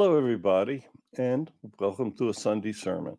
[0.00, 0.86] Hello, everybody,
[1.16, 1.50] and
[1.80, 3.18] welcome to a Sunday sermon.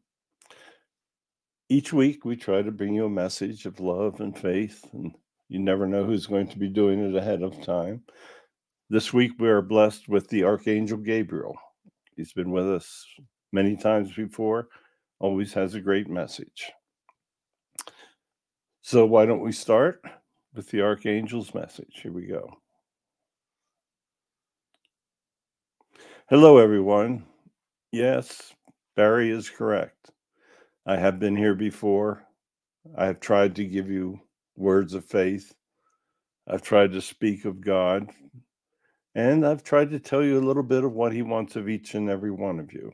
[1.67, 5.13] Each week, we try to bring you a message of love and faith, and
[5.49, 8.03] you never know who's going to be doing it ahead of time.
[8.89, 11.57] This week, we are blessed with the Archangel Gabriel.
[12.15, 13.05] He's been with us
[13.51, 14.69] many times before,
[15.19, 16.71] always has a great message.
[18.83, 20.01] So, why don't we start
[20.55, 21.99] with the Archangel's message?
[22.01, 22.58] Here we go.
[26.29, 27.25] Hello, everyone.
[27.91, 28.53] Yes,
[28.95, 30.11] Barry is correct.
[30.85, 32.23] I have been here before.
[32.95, 34.19] I have tried to give you
[34.55, 35.55] words of faith.
[36.47, 38.11] I've tried to speak of God.
[39.15, 41.95] And I've tried to tell you a little bit of what He wants of each
[41.95, 42.91] and every one of you.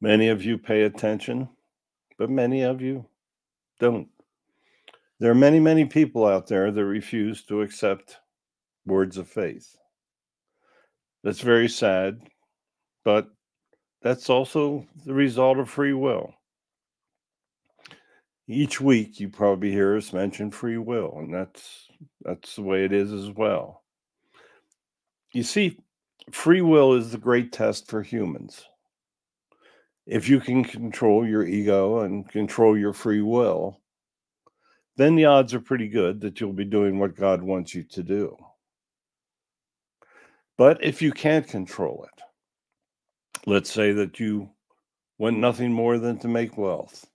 [0.00, 1.50] Many of you pay attention,
[2.16, 3.04] but many of you
[3.78, 4.08] don't.
[5.20, 8.16] There are many, many people out there that refuse to accept
[8.86, 9.76] words of faith.
[11.22, 12.20] That's very sad,
[13.04, 13.28] but
[14.02, 16.32] that's also the result of free will.
[18.46, 21.88] Each week you probably hear us mention free will, and that's
[22.22, 23.82] that's the way it is as well.
[25.32, 25.78] You see,
[26.30, 28.64] free will is the great test for humans.
[30.06, 33.80] If you can control your ego and control your free will,
[34.96, 38.02] then the odds are pretty good that you'll be doing what God wants you to
[38.02, 38.36] do.
[40.58, 42.22] But if you can't control it,
[43.48, 44.50] let's say that you
[45.16, 47.06] want nothing more than to make wealth.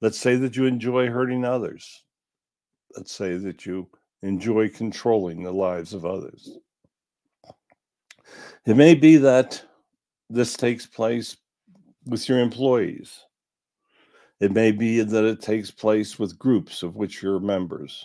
[0.00, 2.02] Let's say that you enjoy hurting others.
[2.96, 3.88] Let's say that you
[4.22, 6.58] enjoy controlling the lives of others.
[8.64, 9.62] It may be that
[10.30, 11.36] this takes place
[12.06, 13.20] with your employees.
[14.40, 18.04] It may be that it takes place with groups of which you're members.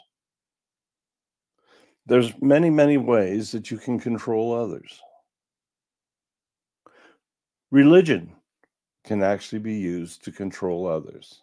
[2.05, 4.99] There's many, many ways that you can control others.
[7.71, 8.33] Religion
[9.05, 11.41] can actually be used to control others.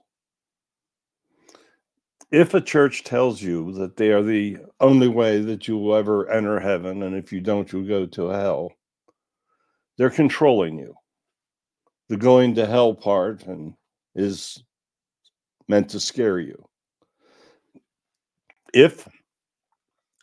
[2.31, 6.29] If a church tells you that they are the only way that you will ever
[6.29, 8.73] enter heaven, and if you don't, you'll go to hell,
[9.97, 10.95] they're controlling you.
[12.09, 13.75] The going to hell part and
[14.15, 14.63] is
[15.69, 16.63] meant to scare you.
[18.75, 19.09] If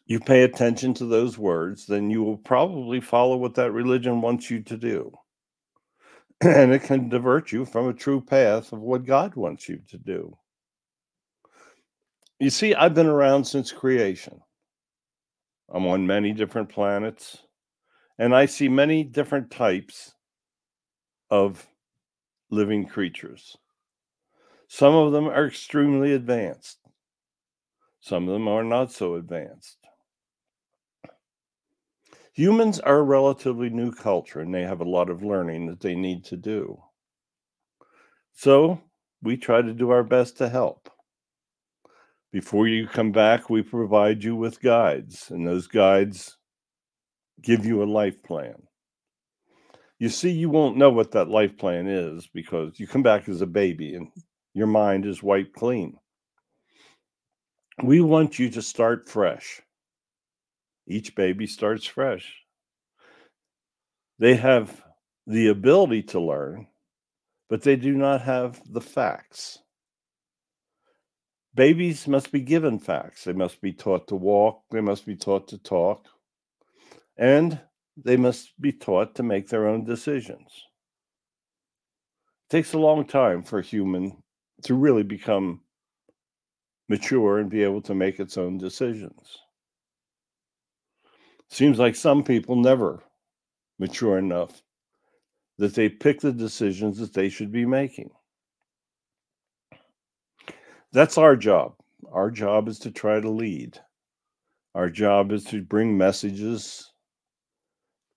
[0.07, 4.51] you pay attention to those words, then you will probably follow what that religion wants
[4.51, 5.11] you to do.
[6.41, 9.97] And it can divert you from a true path of what God wants you to
[9.97, 10.37] do.
[12.39, 14.41] You see, I've been around since creation.
[15.69, 17.37] I'm on many different planets,
[18.19, 20.13] and I see many different types
[21.29, 21.65] of
[22.51, 23.57] living creatures.
[24.67, 26.79] Some of them are extremely advanced,
[28.01, 29.84] some of them are not so advanced.
[32.35, 35.95] Humans are a relatively new culture and they have a lot of learning that they
[35.95, 36.83] need to do.
[38.33, 38.81] So
[39.23, 40.89] we try to do our best to help.
[42.33, 46.35] Before you come back, we provide you with guides, and those guides
[47.41, 48.55] give you a life plan.
[49.97, 53.39] You see, you won't know what that life plan is because you come back as
[53.39, 54.09] a baby and
[54.53, 55.95] your mind is wiped clean.
[57.81, 59.61] We want you to start fresh.
[60.87, 62.35] Each baby starts fresh.
[64.19, 64.83] They have
[65.27, 66.67] the ability to learn,
[67.49, 69.59] but they do not have the facts.
[71.55, 73.23] Babies must be given facts.
[73.23, 76.05] They must be taught to walk, they must be taught to talk,
[77.17, 77.59] and
[77.97, 80.51] they must be taught to make their own decisions.
[82.47, 84.21] It takes a long time for a human
[84.63, 85.61] to really become
[86.89, 89.39] mature and be able to make its own decisions.
[91.55, 93.01] Seems like some people never
[93.79, 94.61] mature enough
[95.57, 98.09] that they pick the decisions that they should be making.
[100.91, 101.75] That's our job.
[102.11, 103.79] Our job is to try to lead.
[104.73, 106.91] Our job is to bring messages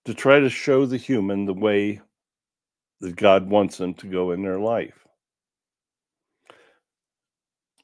[0.03, 2.01] to try to show the human the way
[2.99, 5.07] that God wants them to go in their life.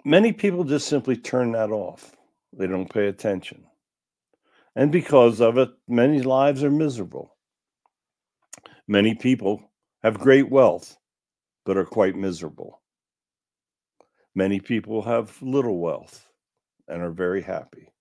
[0.04, 2.13] Many people just simply turn that off.
[2.51, 3.63] They don't pay attention.
[4.75, 7.36] And because of it, many lives are miserable.
[8.88, 9.72] Many people
[10.04, 10.98] have great wealth,
[11.66, 12.81] but are quite miserable.
[14.36, 16.27] Many people have little wealth
[16.88, 17.94] and are very happy.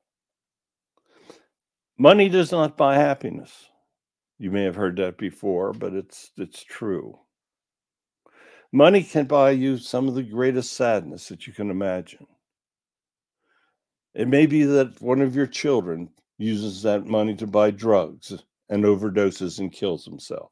[1.97, 3.53] Money does not buy happiness.
[4.39, 7.19] You may have heard that before, but it's it's true.
[8.73, 12.27] Money can buy you some of the greatest sadness that you can imagine.
[14.13, 18.33] It may be that one of your children uses that money to buy drugs
[18.69, 20.51] and overdoses and kills himself.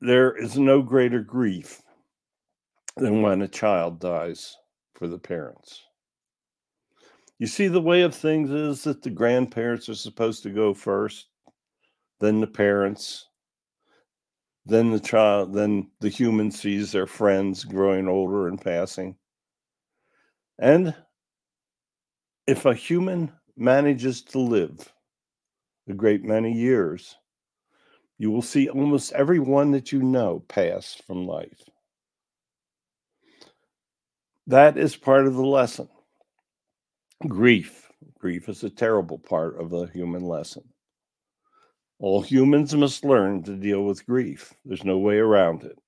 [0.00, 1.80] There is no greater grief
[2.96, 4.56] than when a child dies
[4.94, 5.82] for the parents.
[7.38, 11.26] You see, the way of things is that the grandparents are supposed to go first,
[12.20, 13.26] then the parents,
[14.64, 19.16] then the child, then the human sees their friends growing older and passing.
[20.58, 20.94] And
[22.46, 24.92] if a human manages to live
[25.88, 27.16] a great many years,
[28.18, 31.62] you will see almost everyone that you know pass from life.
[34.46, 35.88] That is part of the lesson.
[37.26, 37.88] Grief.
[38.18, 40.64] Grief is a terrible part of the human lesson.
[42.00, 44.52] All humans must learn to deal with grief.
[44.64, 45.78] There's no way around it.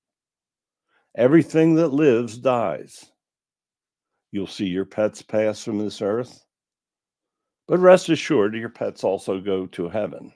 [1.16, 3.04] Everything that lives dies.
[4.34, 6.44] You'll see your pets pass from this earth.
[7.68, 10.32] But rest assured, your pets also go to heaven.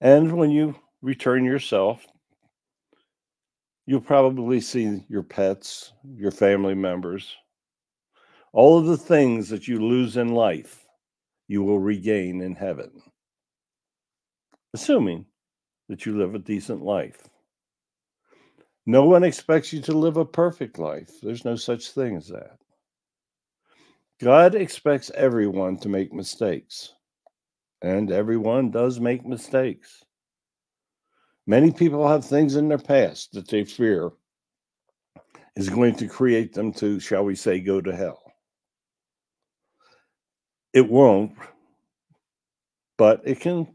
[0.00, 2.04] And when you return yourself,
[3.86, 7.36] you'll probably see your pets, your family members,
[8.52, 10.84] all of the things that you lose in life,
[11.46, 12.90] you will regain in heaven,
[14.72, 15.26] assuming
[15.88, 17.28] that you live a decent life.
[18.84, 21.20] No one expects you to live a perfect life.
[21.22, 22.58] There's no such thing as that.
[24.20, 26.94] God expects everyone to make mistakes,
[27.82, 30.04] and everyone does make mistakes.
[31.46, 34.10] Many people have things in their past that they fear
[35.56, 38.22] is going to create them to, shall we say, go to hell.
[40.72, 41.32] It won't,
[42.96, 43.68] but it can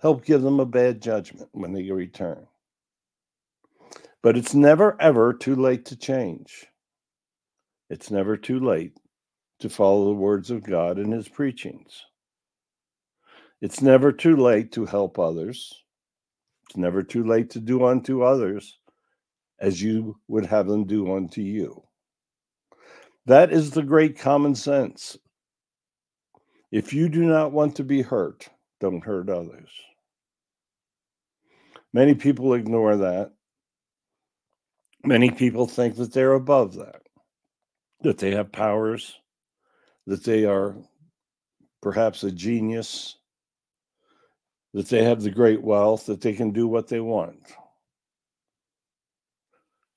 [0.00, 2.46] help give them a bad judgment when they return.
[4.22, 6.66] But it's never, ever too late to change.
[7.90, 8.96] It's never too late
[9.58, 12.06] to follow the words of God and his preachings.
[13.60, 15.74] It's never too late to help others.
[16.68, 18.78] It's never too late to do unto others
[19.58, 21.82] as you would have them do unto you.
[23.26, 25.18] That is the great common sense.
[26.72, 28.48] If you do not want to be hurt,
[28.80, 29.68] don't hurt others.
[31.92, 33.32] Many people ignore that.
[35.04, 37.02] Many people think that they're above that,
[38.02, 39.18] that they have powers,
[40.06, 40.76] that they are
[41.82, 43.16] perhaps a genius,
[44.74, 47.40] that they have the great wealth, that they can do what they want.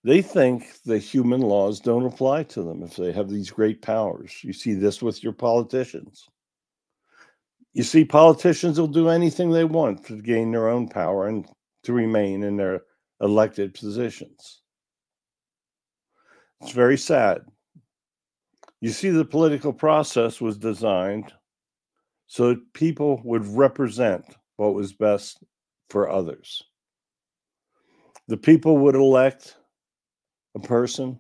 [0.04, 4.44] They think the human laws don't apply to them if they have these great powers.
[4.44, 6.28] You see this with your politicians.
[7.72, 11.48] You see, politicians will do anything they want to gain their own power and
[11.84, 12.82] to remain in their
[13.22, 14.62] elected positions.
[16.62, 17.42] It's very sad.
[18.84, 21.32] You see, the political process was designed
[22.28, 24.26] so that people would represent
[24.58, 25.42] what was best
[25.90, 26.62] for others.
[28.28, 29.56] The people would elect
[30.54, 31.18] a person,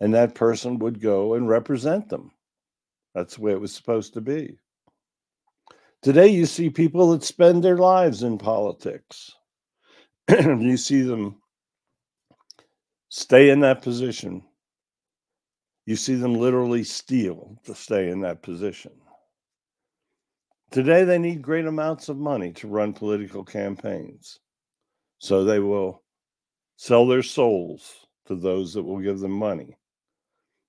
[0.00, 2.32] and that person would go and represent them.
[3.14, 4.58] That's the way it was supposed to be.
[6.02, 9.30] Today, you see people that spend their lives in politics.
[10.28, 11.40] you see them
[13.10, 14.42] stay in that position
[15.88, 18.92] you see them literally steal to stay in that position.
[20.70, 24.38] Today, they need great amounts of money to run political campaigns.
[25.16, 26.02] So they will
[26.76, 29.78] sell their souls to those that will give them money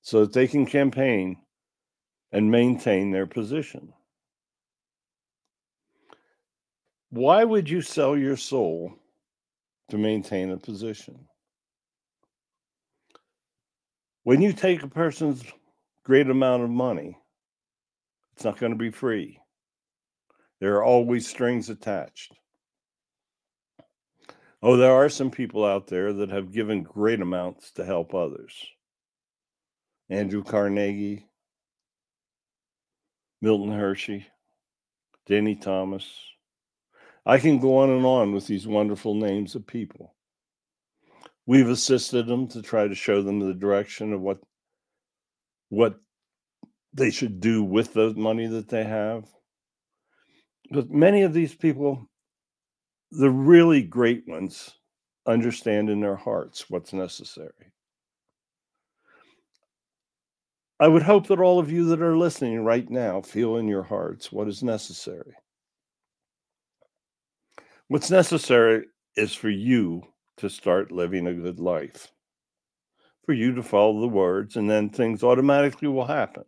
[0.01, 1.35] so that they can campaign
[2.31, 3.91] and maintain their position.
[7.09, 8.93] Why would you sell your soul
[9.89, 11.27] to maintain a position?
[14.23, 15.43] When you take a person's
[16.03, 17.17] great amount of money,
[18.35, 19.39] it's not going to be free.
[20.59, 22.33] There are always strings attached.
[24.61, 28.53] Oh, there are some people out there that have given great amounts to help others.
[30.09, 31.25] Andrew Carnegie,
[33.41, 34.25] Milton Hershey,
[35.27, 36.05] Danny Thomas.
[37.25, 40.13] I can go on and on with these wonderful names of people.
[41.49, 44.37] We've assisted them to try to show them the direction of what
[45.69, 45.99] what
[46.93, 49.25] they should do with the money that they have.
[50.69, 52.07] But many of these people,
[53.09, 54.75] the really great ones,
[55.25, 57.73] understand in their hearts what's necessary.
[60.79, 63.81] I would hope that all of you that are listening right now feel in your
[63.81, 65.33] hearts what is necessary.
[67.87, 70.03] What's necessary is for you
[70.39, 72.11] to start living a good life.
[73.25, 76.45] For you to follow the words, and then things automatically will happen.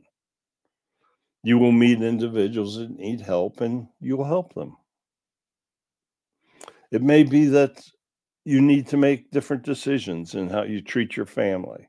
[1.44, 4.78] You will meet individuals that need help and you will help them.
[6.92, 7.84] It may be that
[8.46, 11.88] you need to make different decisions in how you treat your family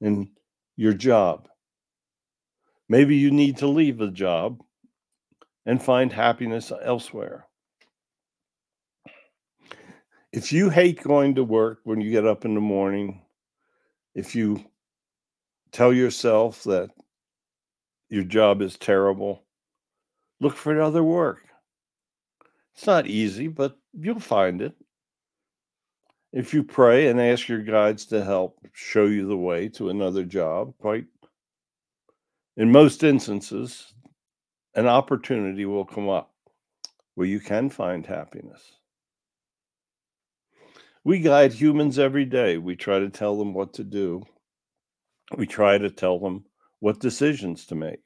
[0.00, 0.28] and
[0.76, 1.48] your job.
[2.88, 4.62] Maybe you need to leave the job
[5.64, 7.46] and find happiness elsewhere.
[10.32, 13.20] If you hate going to work when you get up in the morning,
[14.14, 14.64] if you
[15.72, 16.90] tell yourself that
[18.08, 19.42] your job is terrible,
[20.40, 21.42] look for other work.
[22.74, 24.74] It's not easy, but you'll find it.
[26.32, 30.24] If you pray and ask your guides to help show you the way to another
[30.24, 31.04] job, quite
[32.56, 33.92] in most instances,
[34.74, 36.32] an opportunity will come up
[37.16, 38.62] where you can find happiness.
[41.04, 42.58] We guide humans every day.
[42.58, 44.22] We try to tell them what to do.
[45.36, 46.44] We try to tell them
[46.78, 48.04] what decisions to make.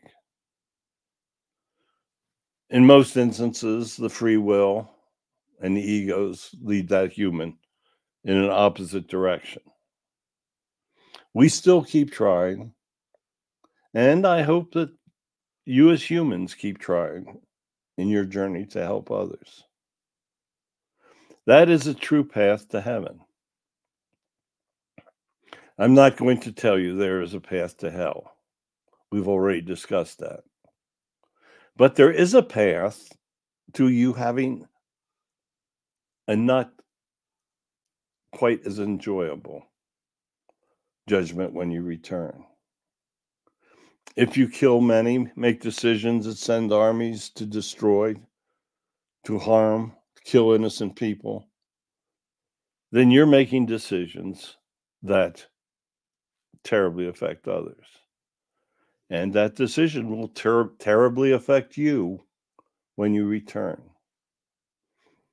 [2.70, 4.90] In most instances, the free will
[5.60, 7.58] and the egos lead that human
[8.24, 9.62] in an opposite direction.
[11.34, 12.72] We still keep trying,
[13.92, 14.90] and I hope that
[15.66, 17.40] you as humans keep trying
[17.98, 19.65] in your journey to help others.
[21.46, 23.20] That is a true path to heaven.
[25.78, 28.32] I'm not going to tell you there is a path to hell.
[29.12, 30.40] We've already discussed that.
[31.76, 33.12] But there is a path
[33.74, 34.66] to you having
[36.26, 36.72] a not
[38.32, 39.66] quite as enjoyable
[41.08, 42.44] judgment when you return.
[44.16, 48.16] If you kill many, make decisions that send armies to destroy,
[49.26, 49.95] to harm,
[50.26, 51.48] kill innocent people,
[52.90, 54.56] then you're making decisions
[55.02, 55.46] that
[56.64, 57.86] terribly affect others.
[59.08, 62.24] And that decision will ter- terribly affect you
[62.96, 63.80] when you return.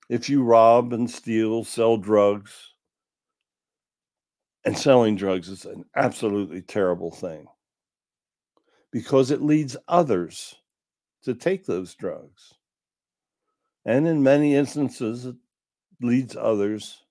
[0.09, 2.73] If you rob and steal, sell drugs,
[4.63, 7.47] and selling drugs is an absolutely terrible thing
[8.91, 10.55] because it leads others
[11.23, 12.53] to take those drugs.
[13.85, 15.35] And in many instances, it
[16.01, 17.03] leads others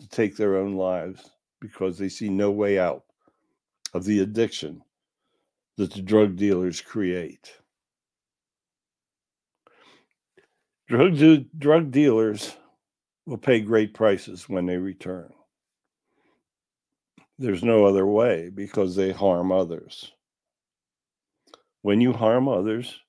[0.00, 1.30] to take their own lives
[1.60, 3.04] because they see no way out
[3.92, 4.82] of the addiction
[5.76, 7.52] that the drug dealers create.
[10.88, 11.16] Drug,
[11.58, 12.54] drug dealers
[13.26, 15.32] will pay great prices when they return.
[17.38, 20.12] There's no other way because they harm others.
[21.82, 23.00] When you harm others,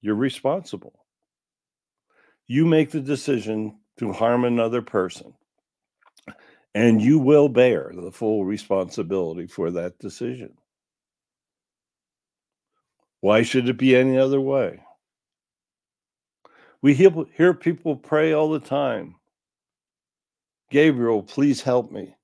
[0.00, 1.01] you're responsible.
[2.52, 5.32] You make the decision to harm another person,
[6.74, 10.52] and you will bear the full responsibility for that decision.
[13.22, 14.82] Why should it be any other way?
[16.82, 19.14] We hear, people pray all the time
[20.70, 22.16] Gabriel, please help me.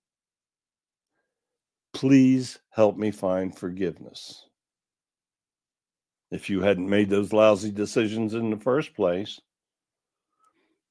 [1.95, 4.45] Please help me find forgiveness.
[6.31, 9.41] If you hadn't made those lousy decisions in the first place,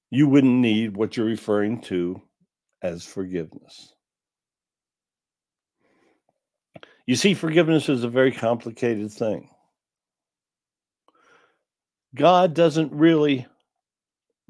[0.09, 2.21] you wouldn't need what you're referring to
[2.81, 3.93] as forgiveness.
[7.05, 9.49] You see, forgiveness is a very complicated thing.
[12.15, 13.47] God doesn't really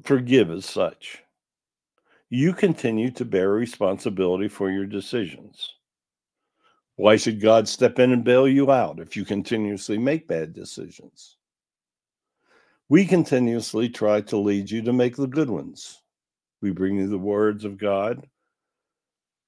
[0.04, 1.22] forgive as such.
[2.30, 5.74] You continue to bear responsibility for your decisions.
[6.96, 11.37] Why should God step in and bail you out if you continuously make bad decisions?
[12.88, 16.02] We continuously try to lead you to make the good ones.
[16.62, 18.26] We bring you the words of God.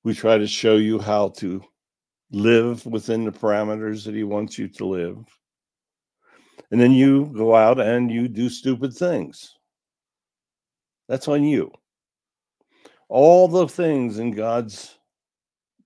[0.04, 1.62] We try to show you how to
[2.30, 5.24] live within the parameters that He wants you to live
[6.70, 9.56] and then you go out and you do stupid things.
[11.08, 11.72] That's on you.
[13.08, 14.96] All the things in God's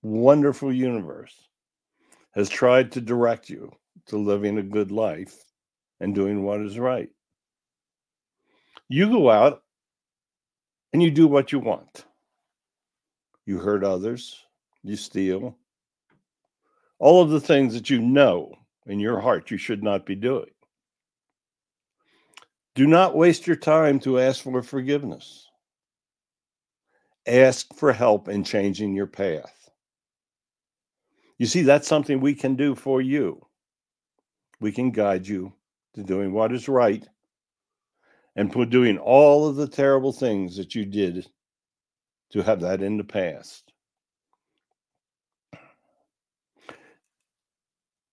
[0.02, 1.34] wonderful universe
[2.32, 3.72] has tried to direct you
[4.06, 5.34] to living a good life
[6.00, 7.08] and doing what is right.
[8.88, 9.62] You go out
[10.92, 12.04] and you do what you want.
[13.46, 14.44] You hurt others,
[14.82, 15.56] you steal,
[16.98, 18.54] all of the things that you know
[18.86, 20.50] in your heart you should not be doing.
[22.74, 25.46] Do not waste your time to ask for forgiveness.
[27.26, 29.70] Ask for help in changing your path.
[31.38, 33.44] You see, that's something we can do for you.
[34.60, 35.52] We can guide you
[35.94, 37.06] to doing what is right
[38.36, 41.26] and for doing all of the terrible things that you did
[42.30, 43.72] to have that in the past.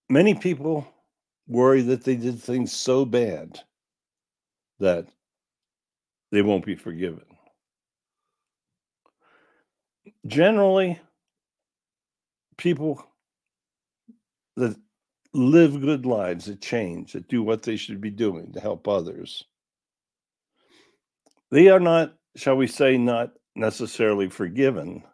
[0.08, 0.86] Many people
[1.48, 3.58] worry that they did things so bad
[4.78, 5.08] that
[6.30, 7.24] they won't be forgiven.
[10.26, 11.00] Generally,
[12.56, 13.04] people
[14.56, 14.76] that
[15.32, 19.44] live good lives, that change, that do what they should be doing to help others,
[21.52, 25.04] they are not, shall we say, not necessarily forgiven,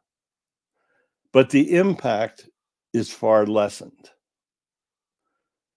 [1.33, 2.49] but the impact
[2.95, 4.11] is far lessened.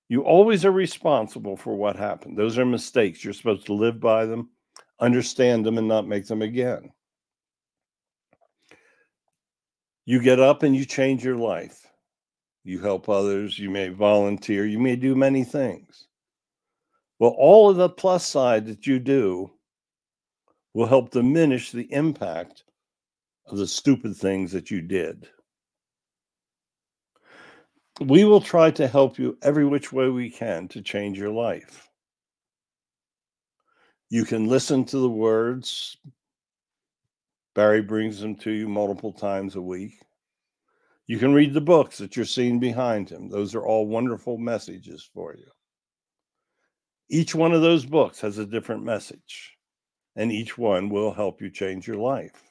[0.08, 2.38] You always are responsible for what happened.
[2.38, 3.24] Those are mistakes.
[3.24, 4.50] You're supposed to live by them,
[5.00, 6.92] understand them, and not make them again.
[10.06, 11.88] You get up and you change your life.
[12.64, 13.58] You help others.
[13.58, 14.66] You may volunteer.
[14.66, 16.08] You may do many things.
[17.18, 19.52] Well, all of the plus side that you do
[20.74, 22.64] will help diminish the impact
[23.48, 25.28] of the stupid things that you did.
[28.00, 31.90] We will try to help you every which way we can to change your life.
[34.10, 35.98] You can listen to the words.
[37.54, 40.02] Barry brings them to you multiple times a week.
[41.08, 43.30] You can read the books that you're seeing behind him.
[43.30, 45.48] Those are all wonderful messages for you.
[47.10, 49.58] Each one of those books has a different message,
[50.16, 52.44] and each one will help you change your life.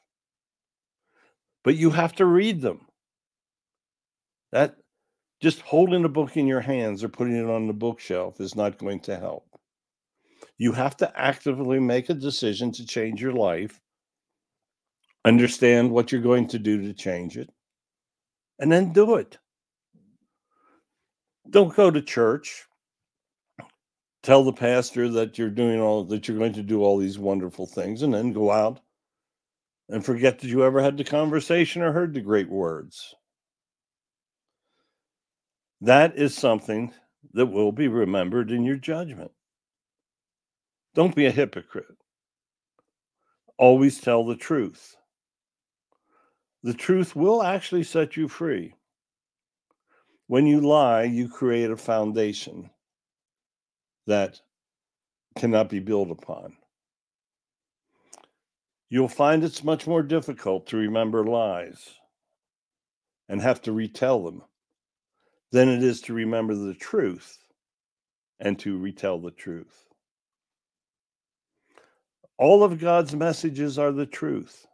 [1.62, 2.86] But you have to read them.
[4.52, 4.76] That
[5.40, 8.78] just holding a book in your hands or putting it on the bookshelf is not
[8.78, 9.46] going to help.
[10.58, 13.80] You have to actively make a decision to change your life,
[15.24, 17.50] understand what you're going to do to change it,
[18.58, 19.38] and then do it.
[21.48, 22.64] Don't go to church.
[24.22, 27.66] Tell the pastor that you're doing all that you're going to do all these wonderful
[27.66, 28.80] things and then go out
[29.88, 33.14] and forget that you ever had the conversation or heard the great words.
[35.80, 36.92] That is something
[37.32, 39.30] that will be remembered in your judgment.
[40.94, 41.96] Don't be a hypocrite.
[43.56, 44.96] Always tell the truth.
[46.62, 48.74] The truth will actually set you free.
[50.26, 52.70] When you lie, you create a foundation
[54.06, 54.40] that
[55.36, 56.56] cannot be built upon.
[58.88, 61.94] You'll find it's much more difficult to remember lies
[63.28, 64.42] and have to retell them
[65.52, 67.38] than it is to remember the truth
[68.40, 69.86] and to retell the truth.
[72.38, 74.66] All of God's messages are the truth.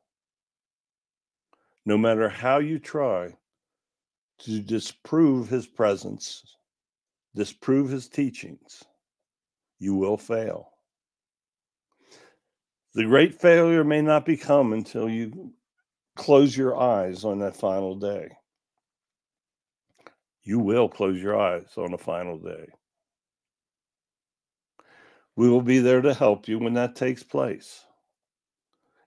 [1.85, 3.37] No matter how you try
[4.41, 6.57] to disprove his presence,
[7.35, 8.85] disprove his teachings,
[9.79, 10.71] you will fail.
[12.95, 15.53] The great failure may not become until you
[16.15, 18.31] close your eyes on that final day
[20.47, 22.67] you will close your eyes on a final day.
[25.35, 27.85] We will be there to help you when that takes place.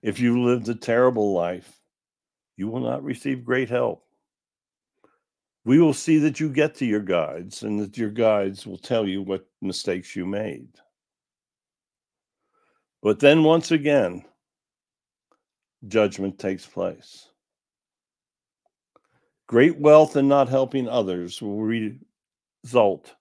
[0.02, 1.80] If you lived a terrible life,
[2.56, 4.04] you will not receive great help.
[5.64, 9.06] We will see that you get to your guides and that your guides will tell
[9.06, 10.68] you what mistakes you made.
[13.02, 14.24] But then, once again,
[15.88, 17.28] judgment takes place.
[19.46, 23.14] Great wealth and not helping others will result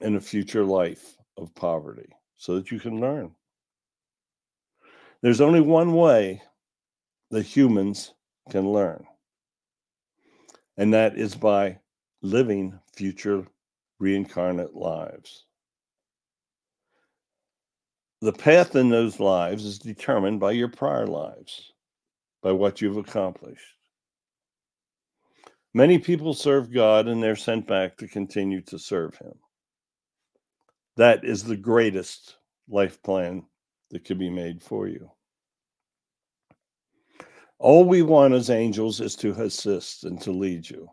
[0.00, 3.34] in a future life of poverty so that you can learn.
[5.22, 6.42] There's only one way
[7.30, 8.12] that humans
[8.50, 9.06] can learn,
[10.76, 11.78] and that is by
[12.22, 13.46] living future
[13.98, 15.44] reincarnate lives.
[18.20, 21.72] The path in those lives is determined by your prior lives,
[22.42, 23.76] by what you've accomplished.
[25.74, 29.34] Many people serve God and they're sent back to continue to serve Him.
[30.96, 32.36] That is the greatest
[32.68, 33.44] life plan
[33.90, 35.10] that could be made for you.
[37.58, 40.88] All we want as angels is to assist and to lead you.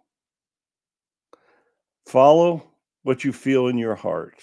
[2.07, 2.71] Follow
[3.03, 4.41] what you feel in your heart,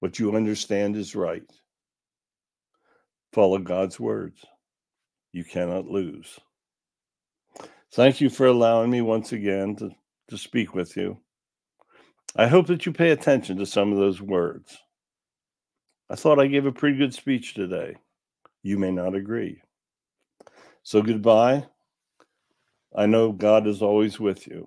[0.00, 1.50] what you understand is right.
[3.32, 4.44] Follow God's words.
[5.32, 6.38] You cannot lose.
[7.94, 9.90] Thank you for allowing me once again to,
[10.28, 11.18] to speak with you.
[12.36, 14.78] I hope that you pay attention to some of those words.
[16.10, 17.96] I thought I gave a pretty good speech today.
[18.62, 19.60] You may not agree.
[20.82, 21.66] So, goodbye.
[22.94, 24.66] I know God is always with you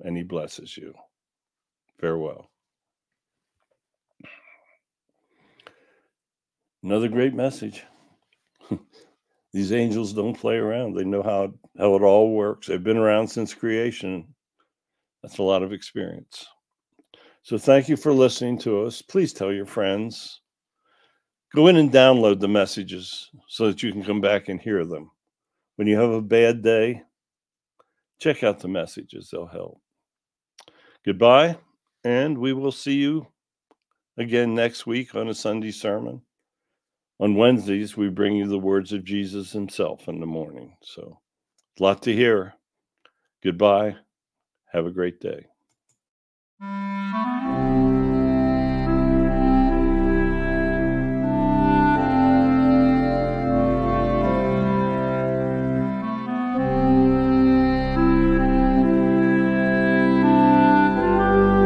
[0.00, 0.94] and He blesses you.
[2.00, 2.50] Farewell.
[6.82, 7.84] Another great message.
[9.52, 10.94] these angels don't play around.
[10.94, 12.66] They know how how it all works.
[12.66, 14.26] They've been around since creation.
[15.22, 16.46] That's a lot of experience.
[17.44, 19.00] So thank you for listening to us.
[19.00, 20.40] Please tell your friends.
[21.54, 25.10] Go in and download the messages so that you can come back and hear them.
[25.76, 27.02] When you have a bad day,
[28.20, 29.80] check out the messages, they'll help.
[31.04, 31.56] Goodbye,
[32.04, 33.26] and we will see you
[34.18, 36.22] again next week on a Sunday sermon.
[37.20, 40.76] On Wednesdays, we bring you the words of Jesus himself in the morning.
[40.82, 41.20] So,
[41.78, 42.54] a lot to hear.
[43.42, 43.96] Goodbye.
[44.72, 45.46] Have a great day.